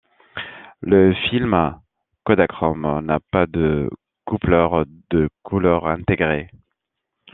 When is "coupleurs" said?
4.25-4.83